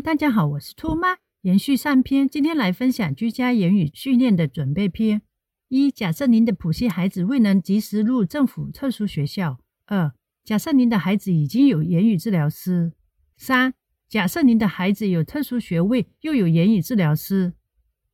[0.00, 1.16] 大家好，我是兔妈。
[1.40, 5.22] 延续上篇，今天来分享居家言语训练的准备篇。
[5.68, 9.56] 一、假设您的普系孩子未能及时入政府特殊学校；
[9.86, 10.12] 二、
[10.44, 12.92] 假设您的孩子已经有言语治疗师；
[13.36, 13.74] 三、
[14.08, 17.54] 假设您的孩子有特殊学位又有言语治疗师；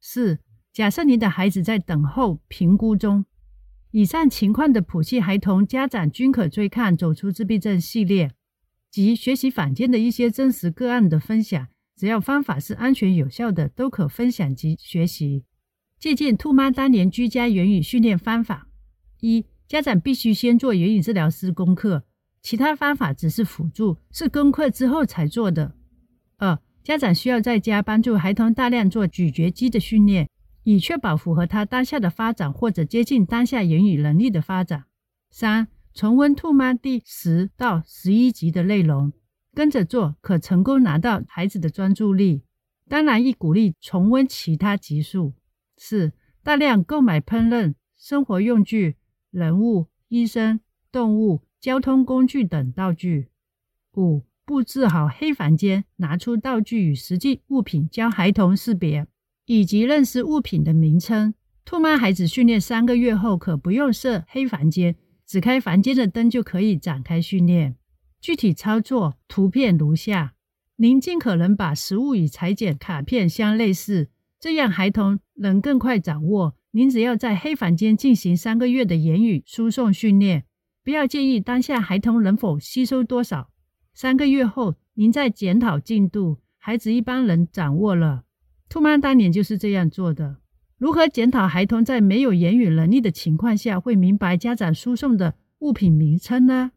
[0.01, 0.39] 四、
[0.73, 3.27] 假设您的孩子在等候评估中。
[3.91, 8.33] 以上情况的普系孩童家长均可追看《走出自闭症》系列。
[8.91, 11.67] 及学习坊间的一些真实个案的分享，
[11.97, 15.45] 只要方法是安全有效的，都可分享及学习。
[15.99, 18.69] 借鉴兔妈当年居家言语训练方法：
[19.21, 22.05] 一、家长必须先做言语治疗师功课，
[22.43, 25.75] 其他方法只是辅助，是功课之后才做的。
[26.37, 30.29] 二、家长需要在家帮助孩童大量做咀嚼肌的训练，
[30.65, 34.85] 以确保符合他当下的发展或者接近当下言语能力的发展。
[35.31, 39.13] 三、重温兔妈第十到十一集的内容，
[39.55, 42.43] 跟着做可成功拿到孩子的专注力。
[42.89, 45.33] 当然，亦鼓励重温其他集数。
[45.77, 48.97] 四、大量购买烹饪、生活用具、
[49.31, 50.61] 人物、医生、
[50.93, 53.29] 动物、交通工具等道具。
[53.97, 59.07] 五、布置好黑房间，拿出道具与实际物品，教孩童识别
[59.47, 61.33] 以及认识物品的名称。
[61.65, 64.97] 兔妈孩子训练三个月后，可不用设黑房间。
[65.27, 67.77] 只开房间的灯就可以展开训练。
[68.25, 70.33] 具体操作图片如下：
[70.77, 74.09] 您尽可能把食物与裁剪卡片相类似，
[74.41, 76.57] 这样孩童能更快掌握。
[76.71, 80.47] 您只要在黑房间进行三个月的言语输送训练，
[80.83, 83.51] 不要介意当下孩童能否吸收多少。
[83.93, 88.25] 三个月后，您再检讨进度，孩子一般能掌握了。
[88.71, 90.39] 兔妈当年就是这样做的。
[90.79, 96.71] 如何检讨孩童在没有言语能力的情况下会明白家长输送的物品名称呢？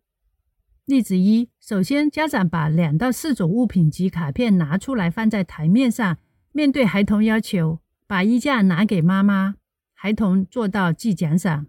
[0.87, 6.17] 例子一：首先，家长把两到四种物品及卡片拿出来放在台面上，
[6.53, 9.55] 面对孩童要求把衣架拿给妈妈，
[9.93, 11.67] 孩童做到记奖赏。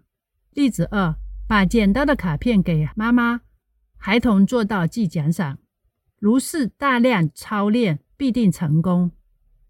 [0.53, 3.41] 例子二：把捡到的卡片给妈妈，
[3.97, 5.59] 孩童做到记奖赏。
[6.17, 9.11] 如是大量操练，必定成功。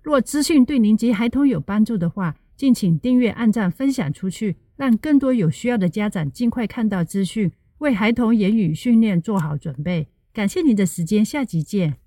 [0.03, 10.07] 若资讯对您及孩童有帮助的话，敬请订阅、按赞、分享出去，让更多有需要的家长尽快看到资讯，为孩童言语训练做好准备。
[10.33, 11.99] 感谢您的时间，下集见。